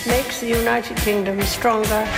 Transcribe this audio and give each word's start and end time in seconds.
It 0.00 0.06
makes 0.06 0.40
the 0.40 0.48
United 0.48 0.96
Kingdom 0.96 1.42
stronger. 1.42 2.08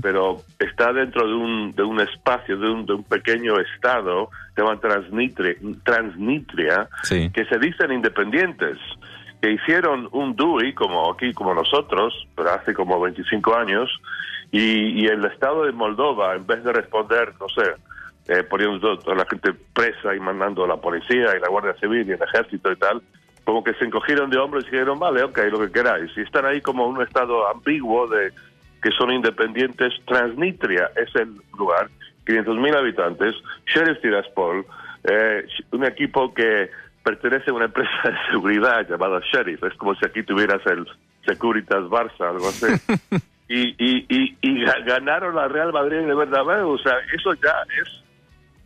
Pero 0.06 0.36
está 0.60 0.92
dentro 0.92 1.26
de 1.26 1.34
un, 1.34 1.72
de 1.72 1.82
un 1.82 1.98
espacio, 2.00 2.56
de 2.56 2.70
un, 2.70 2.86
de 2.86 2.92
un 2.92 3.02
pequeño 3.02 3.58
estado, 3.58 4.30
se 4.54 4.62
llama 4.62 4.78
Sí. 7.02 7.28
que 7.34 7.44
se 7.46 7.58
dicen 7.58 7.90
independientes, 7.90 8.78
que 9.42 9.50
hicieron 9.50 10.08
un 10.12 10.36
DUI, 10.36 10.74
como 10.74 11.10
aquí, 11.12 11.32
como 11.32 11.54
nosotros, 11.54 12.14
pero 12.36 12.52
hace 12.52 12.72
como 12.72 13.00
25 13.00 13.56
años, 13.56 13.90
y, 14.52 15.02
y 15.02 15.06
el 15.08 15.24
Estado 15.24 15.64
de 15.64 15.72
Moldova, 15.72 16.36
en 16.36 16.46
vez 16.46 16.62
de 16.62 16.72
responder, 16.72 17.32
no 17.40 17.48
sé, 17.48 17.72
eh, 18.28 18.44
poniendo 18.44 18.96
a 19.08 19.14
la 19.16 19.27
gente 19.27 19.54
presa 19.74 20.14
y 20.14 20.20
mandando 20.20 20.62
a 20.66 20.68
la 20.68 20.77
policía 20.77 21.36
y 21.36 21.40
la 21.40 21.48
Guardia 21.48 21.74
Civil 21.80 22.08
y 22.08 22.12
el 22.12 22.22
ejército 22.22 22.70
y 22.70 22.77
tal, 22.77 23.02
como 23.42 23.64
que 23.64 23.74
se 23.74 23.84
encogieron 23.86 24.30
de 24.30 24.38
hombros 24.38 24.62
y 24.68 24.70
dijeron, 24.70 25.00
vale, 25.00 25.24
ok, 25.24 25.36
lo 25.50 25.58
que 25.58 25.72
queráis. 25.72 26.12
Y 26.16 26.20
están 26.20 26.46
ahí 26.46 26.60
como 26.60 26.86
un 26.86 27.02
estado 27.02 27.48
ambiguo 27.48 28.06
de 28.06 28.32
que 28.87 28.92
son 28.97 29.11
independientes. 29.12 29.92
Transnistria 30.06 30.91
es 30.95 31.12
el 31.17 31.34
lugar, 31.59 31.89
500.000 32.25 32.77
habitantes. 32.77 33.34
Sheriff 33.67 34.01
Tiraspol, 34.01 34.65
eh, 35.05 35.45
un 35.73 35.84
equipo 35.84 36.33
que 36.33 36.70
pertenece 37.03 37.51
a 37.51 37.55
una 37.55 37.64
empresa 37.64 37.91
de 38.05 38.14
seguridad 38.31 38.89
llamada 38.89 39.20
Sheriff. 39.33 39.62
Es 39.64 39.75
como 39.75 39.95
si 39.97 40.07
aquí 40.07 40.23
tuvieras 40.23 40.64
el 40.67 40.87
Securitas 41.27 41.83
Barça, 41.85 42.29
algo 42.30 42.48
así. 42.48 42.67
y, 43.48 43.70
y, 43.85 44.07
y, 44.08 44.36
y 44.41 44.64
ga- 44.64 44.85
ganaron 44.85 45.35
la 45.35 45.48
Real 45.48 45.73
Madrid 45.73 46.07
de 46.07 46.14
verdad. 46.14 46.64
O 46.64 46.79
sea, 46.79 46.95
eso 47.13 47.35
ya 47.35 47.55
es 47.83 48.02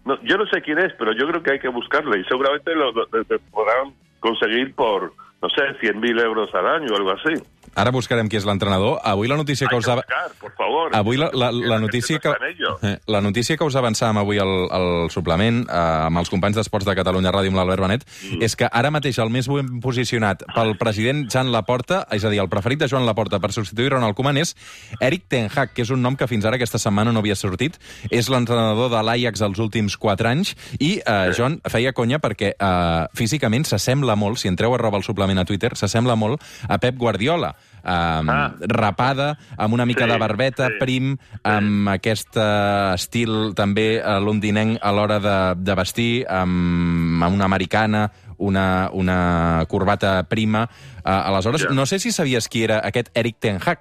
no, 0.05 0.21
yo 0.23 0.37
no 0.39 0.47
sé 0.47 0.61
quién 0.63 0.79
es, 0.79 0.93
pero 0.99 1.13
yo 1.13 1.27
creo 1.29 1.43
que 1.43 1.53
hay 1.53 1.59
que 1.61 1.69
buscarle 1.69 2.21
y 2.21 2.25
seguramente 2.25 2.75
lo, 2.75 2.91
lo- 2.93 3.07
lo- 3.13 3.39
podrán 3.51 3.95
conseguir 4.19 4.75
por, 4.75 5.13
no 5.43 5.49
sé, 5.51 5.63
100.000 5.81 6.23
euros 6.25 6.55
al 6.55 6.67
año 6.67 6.87
o 6.93 6.97
algo 6.97 7.11
así. 7.13 7.35
Ara 7.75 7.93
buscarem 7.95 8.29
qui 8.29 8.37
és 8.37 8.47
l'entrenador. 8.49 8.99
Avui 9.05 9.29
la 9.29 9.37
notícia 9.37 9.69
que 9.69 9.77
us... 9.77 9.87
buscar, 9.87 10.31
por 10.41 10.53
favor. 10.59 10.91
Avui 10.97 11.17
la, 11.17 11.31
la, 11.33 11.51
la, 11.53 11.79
notícia 11.79 12.19
no 12.19 12.21
que, 12.21 12.89
eh, 12.89 12.99
la 13.07 13.21
notícia 13.21 13.57
que 13.57 13.65
us 13.65 13.77
avançàvem 13.79 14.19
avui 14.21 14.41
al, 14.43 14.55
al 14.75 15.11
suplement 15.11 15.63
eh, 15.65 15.81
amb 16.09 16.19
els 16.21 16.31
companys 16.33 16.59
d'Esports 16.59 16.89
de 16.89 16.97
Catalunya 16.99 17.33
Ràdio 17.33 17.53
amb 17.55 17.61
l'Albert 17.63 17.87
Benet 17.87 18.07
Mm. 18.31 18.43
és 18.43 18.57
que 18.57 18.69
ara 18.71 18.91
mateix 18.93 19.19
el 19.23 19.31
més 19.33 19.49
ben 19.49 19.81
posicionat 19.83 20.43
pel 20.55 20.75
president 20.79 21.25
Jan 21.31 21.51
Laporta, 21.53 22.03
és 22.13 22.25
a 22.25 22.31
dir, 22.33 22.41
el 22.43 22.51
preferit 22.53 22.81
de 22.81 22.89
Joan 22.91 23.07
Laporta 23.07 23.41
per 23.41 23.53
substituir 23.55 23.93
Ronald 23.95 24.17
Koeman 24.19 24.39
és 24.41 24.55
Eric 25.01 25.27
Ten 25.29 25.49
Hag, 25.49 25.73
que 25.75 25.83
és 25.83 25.91
un 25.95 26.03
nom 26.03 26.17
que 26.17 26.29
fins 26.31 26.45
ara 26.45 26.59
aquesta 26.61 26.79
setmana 26.79 27.13
no 27.13 27.23
havia 27.23 27.37
sortit. 27.39 27.79
És 28.11 28.29
l'entrenador 28.33 28.91
de 28.93 29.03
l'Ajax 29.07 29.43
els 29.47 29.61
últims 29.63 29.97
4 30.01 30.31
anys 30.31 30.55
i 30.79 30.99
eh, 31.01 31.33
John 31.37 31.61
feia 31.71 31.95
conya 31.97 32.21
perquè 32.23 32.53
eh, 32.55 33.07
físicament 33.17 33.67
s'assembla 33.69 34.17
molt, 34.21 34.41
si 34.43 34.51
entreu 34.51 34.75
arroba 34.77 35.01
el 35.01 35.07
suplement 35.07 35.41
a 35.41 35.47
Twitter, 35.49 35.73
s'assembla 35.77 36.17
molt 36.17 36.43
a 36.69 36.79
Pep 36.79 36.99
Guardiola. 37.01 37.55
Um, 37.83 38.29
Ah. 38.29 38.53
rapada, 38.61 39.39
amb 39.57 39.73
una 39.73 39.87
mica 39.87 40.05
Sí, 40.05 40.11
de 40.11 40.19
barbeta, 40.19 40.67
sí. 40.69 40.75
prim, 40.79 41.17
amb 41.43 41.89
aquest 41.89 42.37
eh, 42.37 42.93
estil 42.95 43.55
també 43.57 43.97
eh, 43.97 44.21
londinenc 44.21 44.77
a 44.83 44.93
l'hora 44.93 45.17
de, 45.19 45.55
de 45.57 45.75
vestir, 45.75 46.27
amb, 46.29 47.23
amb 47.25 47.35
una 47.35 47.47
americana, 47.47 48.11
una, 48.37 48.91
una 48.93 49.65
corbata 49.69 50.25
prima. 50.29 50.69
Uh, 51.05 51.09
aleshores, 51.33 51.63
Ja. 51.65 51.71
no 51.73 51.87
sé 51.87 51.99
si 51.99 52.13
sabies 52.13 52.49
qui 52.49 52.65
era 52.65 52.81
aquest 52.85 53.09
Eric 53.15 53.37
Ten 53.41 53.59
Hag. 53.65 53.81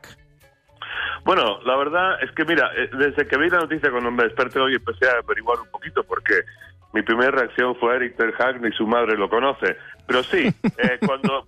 Bueno, 1.26 1.60
la 1.66 1.76
verdad 1.76 2.24
es 2.24 2.32
que 2.32 2.46
mira, 2.46 2.72
eh, 2.78 2.90
desde 2.98 3.28
que 3.28 3.38
vi 3.38 3.50
la 3.50 3.60
noticia 3.60 3.92
cuando 3.92 4.10
me 4.12 4.24
desperté 4.24 4.60
hoy 4.60 4.76
empecé 4.76 5.08
a 5.10 5.20
averiguar 5.22 5.60
un 5.60 5.68
poquito 5.70 6.04
porque 6.04 6.34
mi 6.94 7.02
primera 7.02 7.32
reacción 7.32 7.76
fue 7.76 7.96
Eric 7.96 8.18
Ten 8.18 8.34
Hag, 8.38 8.62
ni 8.62 8.72
su 8.72 8.88
madre 8.88 9.18
lo 9.18 9.30
conoce. 9.30 9.78
Pero 10.08 10.24
sí, 10.24 10.48
eh, 10.78 11.00
cuando, 11.06 11.48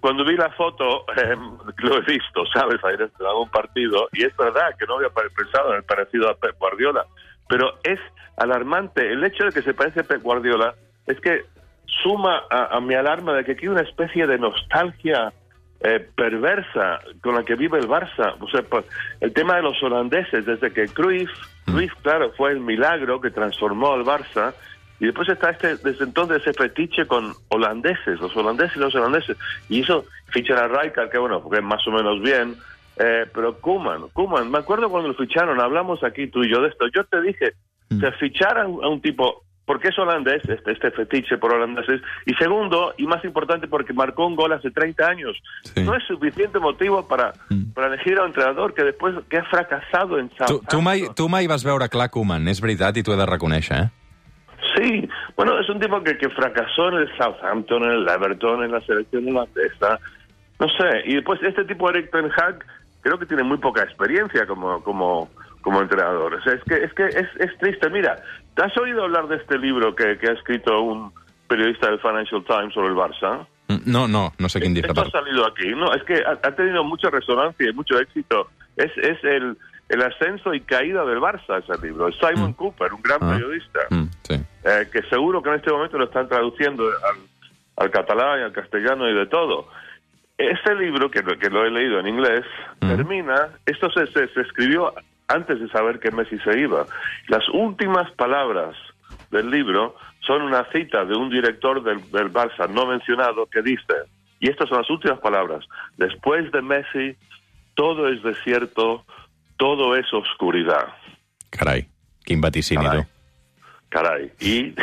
cuando 0.00 0.24
vi 0.24 0.36
la 0.36 0.50
foto, 0.50 1.06
eh, 1.16 1.36
lo 1.78 1.98
he 1.98 2.00
visto, 2.02 2.44
¿sabes? 2.52 2.82
Ayer 2.84 3.02
estrenado 3.02 3.40
un 3.40 3.50
partido 3.50 4.08
y 4.12 4.24
es 4.24 4.36
verdad 4.36 4.74
que 4.78 4.86
no 4.86 4.96
había 4.96 5.08
pensado 5.08 5.70
en 5.70 5.76
el 5.76 5.84
parecido 5.84 6.28
a 6.28 6.34
Pep 6.34 6.58
Guardiola. 6.58 7.06
Pero 7.48 7.74
es 7.82 7.98
alarmante. 8.36 9.12
El 9.12 9.24
hecho 9.24 9.44
de 9.44 9.52
que 9.52 9.62
se 9.62 9.74
parece 9.74 10.00
a 10.00 10.04
Pep 10.04 10.22
Guardiola 10.22 10.74
es 11.06 11.18
que 11.20 11.44
suma 12.02 12.42
a, 12.50 12.76
a 12.76 12.80
mi 12.80 12.94
alarma 12.94 13.34
de 13.34 13.44
que 13.44 13.52
aquí 13.52 13.62
hay 13.62 13.68
una 13.68 13.82
especie 13.82 14.26
de 14.26 14.38
nostalgia 14.38 15.32
eh, 15.84 16.06
perversa 16.14 17.00
con 17.20 17.34
la 17.34 17.42
que 17.42 17.56
vive 17.56 17.78
el 17.78 17.88
Barça. 17.88 18.36
O 18.38 18.48
sea, 18.48 18.62
pues, 18.62 18.84
el 19.20 19.32
tema 19.32 19.56
de 19.56 19.62
los 19.62 19.82
holandeses, 19.82 20.46
desde 20.46 20.72
que 20.72 20.86
Cruyff, 20.86 21.30
Cruyff, 21.64 21.92
claro, 22.02 22.30
fue 22.36 22.52
el 22.52 22.60
milagro 22.60 23.20
que 23.20 23.30
transformó 23.30 23.92
al 23.92 24.04
Barça, 24.04 24.54
y 25.02 25.06
después 25.06 25.28
está 25.28 25.50
este, 25.50 25.76
desde 25.78 26.04
entonces 26.04 26.42
ese 26.42 26.52
fetiche 26.52 27.06
con 27.06 27.32
holandeses, 27.48 28.20
los 28.20 28.36
holandeses 28.36 28.76
y 28.76 28.78
los 28.78 28.94
holandeses. 28.94 29.36
Y 29.68 29.80
eso 29.80 30.04
fichan 30.28 30.58
a 30.58 30.68
Rijkaard, 30.68 31.10
que 31.10 31.18
bueno, 31.18 31.42
porque 31.42 31.58
es 31.58 31.64
más 31.64 31.84
o 31.88 31.90
menos 31.90 32.22
bien, 32.22 32.54
eh, 32.98 33.26
pero 33.34 33.58
Kuman, 33.58 34.10
Kuman, 34.12 34.48
me 34.48 34.58
acuerdo 34.58 34.88
cuando 34.88 35.08
lo 35.08 35.14
ficharon, 35.14 35.60
hablamos 35.60 36.04
aquí 36.04 36.28
tú 36.28 36.44
y 36.44 36.52
yo 36.52 36.62
de 36.62 36.68
esto, 36.68 36.86
yo 36.94 37.02
te 37.02 37.20
dije, 37.20 37.54
se 37.88 38.12
ficharan 38.12 38.66
a 38.80 38.88
un 38.88 39.00
tipo, 39.00 39.42
porque 39.64 39.88
es 39.88 39.98
holandés, 39.98 40.40
este, 40.48 40.70
este 40.70 40.92
fetiche 40.92 41.36
por 41.36 41.52
holandeses, 41.52 42.00
y 42.24 42.34
segundo, 42.34 42.94
y 42.96 43.04
más 43.08 43.24
importante, 43.24 43.66
porque 43.66 43.92
marcó 43.92 44.28
un 44.28 44.36
gol 44.36 44.52
hace 44.52 44.70
30 44.70 45.04
años. 45.04 45.36
Sí. 45.64 45.82
No 45.82 45.96
es 45.96 46.04
suficiente 46.04 46.60
motivo 46.60 47.08
para, 47.08 47.32
para 47.74 47.88
elegir 47.88 48.18
a 48.18 48.22
un 48.22 48.28
entrenador 48.28 48.72
que 48.72 48.84
después 48.84 49.16
que 49.28 49.38
ha 49.38 49.44
fracasado 49.46 50.20
en 50.20 50.28
Tu, 50.28 50.36
Southampton. 50.36 50.68
tu, 50.68 50.80
mai, 50.80 51.08
tu 51.16 51.28
mai 51.28 51.48
vas 51.48 51.64
veure 51.64 51.88
clar 51.88 52.08
Koeman, 52.08 52.46
és 52.46 52.60
veritat, 52.62 52.96
i 52.96 53.02
t'ho 53.02 53.16
he 53.16 53.18
de 53.18 53.26
reconèixer, 53.26 53.80
eh? 53.82 54.01
Sí, 54.76 55.08
bueno, 55.36 55.58
es 55.58 55.68
un 55.68 55.78
tipo 55.80 56.02
que, 56.02 56.16
que 56.16 56.28
fracasó 56.30 56.88
en 56.88 56.94
el 56.98 57.16
Southampton, 57.16 57.84
en 57.84 57.90
el 57.90 58.08
Everton, 58.08 58.64
en 58.64 58.72
la 58.72 58.80
selección 58.82 59.28
holandesa. 59.28 59.98
No 60.60 60.68
sé, 60.68 61.02
y 61.06 61.14
después 61.16 61.40
este 61.42 61.64
tipo 61.64 61.90
Eric 61.90 62.10
Ten 62.10 62.30
Hag 62.36 62.64
creo 63.02 63.18
que 63.18 63.26
tiene 63.26 63.42
muy 63.42 63.58
poca 63.58 63.82
experiencia 63.82 64.46
como 64.46 64.82
como 64.82 65.28
como 65.60 65.80
entrenador. 65.82 66.34
O 66.34 66.42
sea, 66.42 66.54
es 66.54 66.64
que 66.64 66.74
es 66.84 66.92
que 66.94 67.06
es, 67.06 67.28
es 67.38 67.58
triste. 67.58 67.90
Mira, 67.90 68.16
¿te 68.54 68.62
has 68.64 68.76
oído 68.78 69.02
hablar 69.04 69.26
de 69.28 69.36
este 69.36 69.58
libro 69.58 69.94
que, 69.94 70.16
que 70.18 70.28
ha 70.30 70.32
escrito 70.32 70.80
un 70.80 71.12
periodista 71.48 71.88
del 71.90 72.00
Financial 72.00 72.42
Times 72.44 72.72
sobre 72.74 72.88
el 72.88 72.94
Barça? 72.94 73.46
Mm, 73.68 73.76
No, 73.90 74.08
no, 74.08 74.32
no 74.38 74.48
sé 74.48 74.60
quin 74.60 74.74
llibre. 74.74 74.88
Esto 74.90 75.02
ha 75.02 75.10
salido 75.10 75.46
aquí, 75.46 75.68
¿no? 75.74 75.92
Es 75.92 76.02
que 76.04 76.14
ha, 76.24 76.32
ha 76.46 76.52
tenido 76.54 76.82
mucha 76.84 77.10
resonancia 77.10 77.68
y 77.68 77.72
mucho 77.74 77.98
éxito. 77.98 78.48
Es, 78.76 78.90
es 78.98 79.22
el, 79.24 79.56
el 79.88 80.02
ascenso 80.02 80.54
y 80.54 80.60
caída 80.60 81.04
del 81.04 81.18
Barça 81.18 81.58
ese 81.62 81.86
libro. 81.86 82.08
Simon 82.12 82.52
Cooper, 82.54 82.92
un 82.92 83.02
gran 83.02 83.18
Ah. 83.20 83.32
periodista, 83.34 83.80
Mm, 83.90 84.04
sí. 84.22 84.34
Eh, 84.64 84.88
que 84.92 85.02
seguro 85.08 85.42
que 85.42 85.50
en 85.50 85.56
este 85.56 85.70
momento 85.70 85.98
lo 85.98 86.04
están 86.04 86.28
traduciendo 86.28 86.84
al, 86.86 87.16
al 87.76 87.90
catalán 87.90 88.40
y 88.40 88.42
al 88.44 88.52
castellano 88.52 89.08
y 89.08 89.14
de 89.14 89.26
todo. 89.26 89.68
Este 90.38 90.74
libro, 90.74 91.10
que, 91.10 91.22
que 91.22 91.50
lo 91.50 91.64
he 91.64 91.70
leído 91.70 92.00
en 92.00 92.08
inglés, 92.08 92.44
termina, 92.80 93.48
esto 93.66 93.90
se, 93.90 94.06
se, 94.08 94.28
se 94.28 94.40
escribió 94.40 94.92
antes 95.28 95.60
de 95.60 95.68
saber 95.68 96.00
que 96.00 96.10
Messi 96.10 96.38
se 96.40 96.58
iba. 96.58 96.86
Las 97.28 97.48
últimas 97.50 98.10
palabras 98.12 98.74
del 99.30 99.50
libro 99.50 99.96
son 100.26 100.42
una 100.42 100.64
cita 100.72 101.04
de 101.04 101.14
un 101.16 101.30
director 101.30 101.82
del, 101.82 101.98
del 102.10 102.32
Barça 102.32 102.68
no 102.68 102.86
mencionado 102.86 103.46
que 103.46 103.62
dice, 103.62 103.94
y 104.40 104.50
estas 104.50 104.68
son 104.68 104.78
las 104.78 104.90
últimas 104.90 105.20
palabras, 105.20 105.64
después 105.96 106.50
de 106.52 106.62
Messi, 106.62 107.16
todo 107.74 108.08
es 108.08 108.22
desierto, 108.22 109.04
todo 109.56 109.96
es 109.96 110.12
oscuridad. 110.12 110.88
Vaticini, 112.40 112.82
Carai. 112.84 113.02
tu. 113.02 113.11
Caray. 113.92 114.32
Y, 114.40 114.74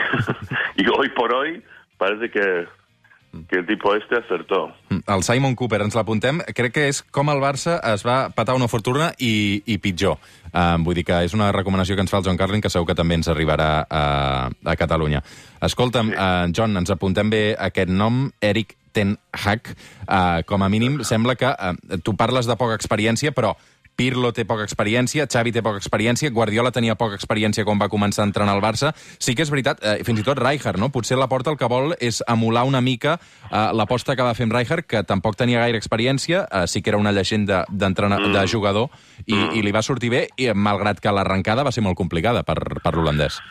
y 0.77 0.87
hoy 0.87 1.09
por 1.15 1.33
hoy 1.33 1.63
parece 1.97 2.29
que, 2.29 2.67
que 3.49 3.55
el 3.57 3.65
tipo 3.65 3.95
este 3.95 4.17
acertó. 4.17 4.71
El 4.89 5.23
Simon 5.23 5.55
Cooper, 5.55 5.81
ens 5.81 5.97
l'apuntem. 5.97 6.43
Crec 6.53 6.75
que 6.75 6.85
és 6.91 7.01
com 7.01 7.31
el 7.33 7.41
Barça 7.41 7.79
es 7.91 8.05
va 8.05 8.29
patar 8.35 8.55
una 8.57 8.69
fortuna 8.69 9.09
i, 9.17 9.61
i 9.65 9.79
pitjor. 9.81 10.19
Uh, 10.49 10.77
vull 10.85 10.97
dir 10.97 11.05
que 11.07 11.17
és 11.25 11.33
una 11.37 11.49
recomanació 11.55 11.97
que 11.97 12.05
ens 12.05 12.13
fa 12.13 12.21
el 12.21 12.27
John 12.29 12.37
Carlin, 12.37 12.61
que 12.61 12.69
segur 12.69 12.87
que 12.89 12.97
també 12.97 13.17
ens 13.17 13.29
arribarà 13.33 13.71
a, 13.89 14.03
a 14.49 14.77
Catalunya. 14.77 15.23
Escolta'm, 15.65 16.13
sí. 16.13 16.17
uh, 16.17 16.45
John, 16.53 16.77
ens 16.77 16.93
apuntem 16.93 17.33
bé 17.33 17.43
aquest 17.57 17.89
nom, 17.89 18.27
Eric 18.45 18.77
Ten 18.93 19.17
Hag. 19.33 19.73
Uh, 20.05 20.45
com 20.49 20.61
a 20.61 20.69
mínim, 20.69 21.01
sembla 21.05 21.37
que 21.37 21.49
uh, 21.49 21.99
tu 22.05 22.13
parles 22.17 22.49
de 22.49 22.57
poca 22.61 22.77
experiència, 22.77 23.33
però 23.33 23.55
Pirlo 23.99 24.31
té 24.31 24.45
poca 24.47 24.63
experiència, 24.63 25.25
Xavi 25.27 25.51
té 25.51 25.59
poca 25.65 25.77
experiència, 25.81 26.31
Guardiola 26.31 26.71
tenia 26.71 26.95
poca 26.95 27.17
experiència 27.19 27.65
quan 27.67 27.81
va 27.81 27.89
començar 27.91 28.23
a 28.23 28.29
entrenar 28.29 28.53
al 28.55 28.61
Barça. 28.63 28.93
Sí 29.19 29.35
que 29.35 29.43
és 29.43 29.51
veritat, 29.51 29.83
eh, 29.83 29.97
fins 30.07 30.21
i 30.21 30.23
tot 30.23 30.39
Rijkaard, 30.39 30.79
no? 30.79 30.87
Potser 30.89 31.17
la 31.19 31.27
porta 31.27 31.51
el 31.51 31.57
que 31.59 31.67
vol 31.67 31.91
és 31.99 32.21
emular 32.31 32.63
una 32.63 32.79
mica 32.79 33.17
eh, 33.51 33.69
l'aposta 33.75 34.15
que 34.15 34.23
va 34.23 34.33
fer 34.33 34.47
amb 34.47 34.55
Rijkaard, 34.55 34.87
que 34.87 35.03
tampoc 35.03 35.35
tenia 35.35 35.59
gaire 35.65 35.77
experiència, 35.77 36.45
eh, 36.49 36.65
sí 36.71 36.81
que 36.81 36.89
era 36.95 36.97
una 36.97 37.11
llegenda 37.11 37.65
Mm. 37.69 38.33
de 38.33 38.47
jugador, 38.47 38.89
i, 39.27 39.35
i 39.59 39.61
li 39.61 39.71
va 39.75 39.81
sortir 39.81 40.09
bé, 40.09 40.27
i 40.37 40.47
malgrat 40.55 40.99
que 41.01 41.11
l'arrencada 41.11 41.63
va 41.63 41.71
ser 41.71 41.83
molt 41.83 41.97
complicada 41.97 42.43
per, 42.43 42.55
per 42.81 42.93
l'holandès. 42.95 43.41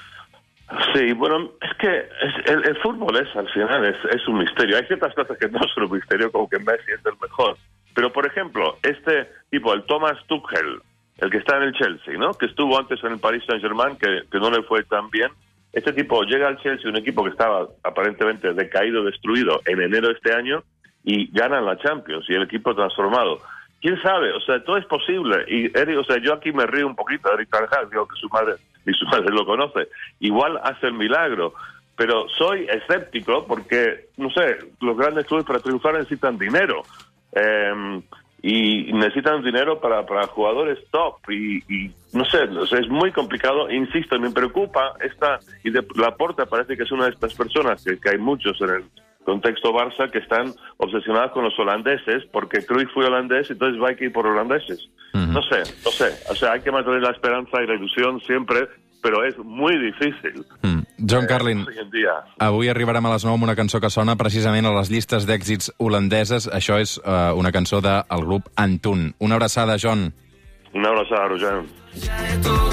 Sí, 0.95 1.13
bueno, 1.13 1.51
es 1.63 1.73
que 1.79 1.89
es- 1.89 2.51
el, 2.51 2.65
el 2.69 2.77
fútbol 2.83 3.17
es, 3.21 3.29
al 3.37 3.49
final, 3.51 3.85
es, 3.87 3.97
es 4.15 4.27
un 4.29 4.39
misterio. 4.39 4.77
Hay 4.77 4.85
ciertas 4.87 5.15
cosas 5.15 5.37
que 5.39 5.49
no 5.49 5.61
son 5.75 5.85
un 5.85 5.93
misterio, 5.93 6.31
como 6.33 6.49
que 6.49 6.59
Messi 6.59 6.93
es 6.93 7.05
el 7.07 7.13
mejor. 7.21 7.57
Pero, 7.99 8.13
por 8.13 8.25
ejemplo, 8.25 8.77
este 8.85 9.29
tipo, 9.51 9.75
el 9.75 9.83
Thomas 9.83 10.17
Tuchel, 10.29 10.81
el 11.17 11.31
que 11.33 11.39
está 11.39 11.57
en 11.57 11.65
el 11.65 11.73
Chelsea, 11.73 12.17
¿no? 12.17 12.33
Que 12.33 12.47
estuvo 12.47 12.79
antes 12.79 13.03
en 13.03 13.15
el 13.15 13.19
Paris 13.19 13.43
Saint-Germain, 13.45 13.97
que, 13.97 14.23
que 14.31 14.39
no 14.39 14.53
le 14.53 14.63
fue 14.63 14.85
tan 14.85 15.11
bien. 15.11 15.33
Este 15.73 15.93
tipo 15.93 16.23
llega 16.23 16.47
al 16.47 16.59
Chelsea, 16.59 16.89
un 16.89 16.97
equipo 16.97 17.25
que 17.25 17.31
estaba 17.31 17.67
aparentemente 17.83 18.55
decaído, 18.55 19.03
destruido 19.03 19.61
en 19.67 19.83
enero 19.83 20.07
de 20.07 20.15
este 20.15 20.33
año, 20.33 20.63
y 21.03 21.29
ganan 21.33 21.67
la 21.67 21.77
Champions, 21.77 22.25
y 22.29 22.35
el 22.35 22.43
equipo 22.45 22.73
transformado. 22.73 23.41
¿Quién 23.81 24.01
sabe? 24.01 24.33
O 24.33 24.41
sea, 24.43 24.63
todo 24.63 24.77
es 24.77 24.87
posible. 24.87 25.45
Y 25.49 25.77
Eric, 25.77 25.99
o 25.99 26.05
sea, 26.05 26.19
yo 26.19 26.35
aquí 26.35 26.53
me 26.53 26.67
río 26.67 26.87
un 26.87 26.95
poquito 26.95 27.29
de 27.31 27.35
Eric 27.35 27.53
Hag, 27.53 27.91
digo 27.91 28.07
que 28.07 28.15
su 28.21 28.29
madre, 28.29 28.55
ni 28.85 28.95
su 28.95 29.07
madre 29.07 29.31
lo 29.31 29.45
conoce. 29.45 29.89
Igual 30.21 30.61
hace 30.63 30.87
el 30.87 30.95
milagro. 30.95 31.53
Pero 31.97 32.29
soy 32.29 32.65
escéptico 32.71 33.45
porque, 33.45 34.07
no 34.19 34.31
sé, 34.31 34.59
los 34.81 34.97
grandes 34.97 35.27
clubes 35.27 35.45
para 35.45 35.59
triunfar 35.59 35.95
necesitan 35.95 36.39
dinero. 36.39 36.85
Eh, 37.33 38.03
y 38.43 38.93
necesitan 38.93 39.43
dinero 39.43 39.81
para, 39.81 40.07
para 40.07 40.27
jugadores 40.29 40.79
top. 40.91 41.17
Y, 41.29 41.59
y 41.69 41.91
no 42.13 42.25
sé, 42.25 42.49
es 42.79 42.89
muy 42.89 43.11
complicado. 43.13 43.71
Insisto, 43.71 44.19
me 44.19 44.31
preocupa 44.31 44.95
esta. 45.01 45.41
Y 45.65 45.71
de, 45.71 45.85
la 45.97 46.15
Porta 46.17 46.47
parece 46.47 46.77
que 46.77 46.85
es 46.85 46.93
una 46.93 47.05
de 47.05 47.11
estas 47.11 47.35
personas, 47.35 47.85
que, 47.85 47.99
que 47.99 48.11
hay 48.11 48.19
muchos 48.19 48.61
en 48.61 48.71
el 48.71 48.85
contexto 49.25 49.75
Barça 49.75 50.11
que 50.11 50.19
están 50.19 50.55
obsesionados 50.79 51.33
con 51.33 51.45
los 51.45 51.59
holandeses, 51.59 52.25
porque 52.33 52.65
Cruyff 52.65 52.91
fue 52.95 53.05
holandés, 53.05 53.51
entonces 53.51 53.83
va 53.83 53.89
a 53.89 53.93
ir 53.93 54.13
por 54.13 54.27
holandeses. 54.27 54.89
No 55.13 55.43
sé, 55.43 55.59
no 55.85 55.91
sé. 55.91 56.15
O 56.31 56.35
sea, 56.35 56.53
hay 56.53 56.61
que 56.61 56.71
mantener 56.71 57.03
la 57.03 57.11
esperanza 57.11 57.63
y 57.63 57.67
la 57.67 57.75
ilusión 57.75 58.21
siempre, 58.21 58.69
pero 59.03 59.25
es 59.25 59.37
muy 59.39 59.77
difícil. 59.79 60.45
John 60.99 61.27
Carlin, 61.27 61.65
Hoy 61.67 61.79
en 61.79 61.91
día. 61.91 62.15
Avui 62.39 62.69
arribarem 62.69 63.07
a 63.07 63.13
les 63.15 63.25
9 63.25 63.39
amb 63.39 63.47
una 63.47 63.57
cançó 63.57 63.81
que 63.81 63.91
sona 63.91 64.17
precisament 64.19 64.67
a 64.67 64.75
les 64.75 64.91
llistes 64.91 65.27
d'èxits 65.29 65.73
holandeses. 65.79 66.49
Això 66.51 66.79
és 66.83 66.99
uh, 66.99 67.35
una 67.39 67.53
cançó 67.55 67.81
del 67.81 68.27
grup 68.27 68.51
Antun. 68.57 69.13
Una 69.19 69.39
abraçada, 69.39 69.79
John. 69.79 70.11
Una 70.75 70.89
abrazada, 70.91 71.29
Roger. 71.29 72.68